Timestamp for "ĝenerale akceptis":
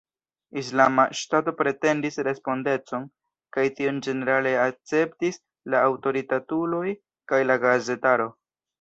4.09-5.41